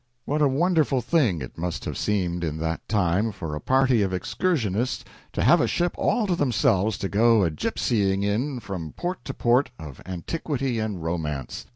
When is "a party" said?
3.53-4.01